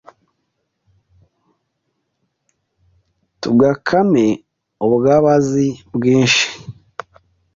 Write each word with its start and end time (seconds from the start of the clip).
Tugukame 3.41 4.25
ubwabazi 4.85 5.67
bwinshi 5.95 6.45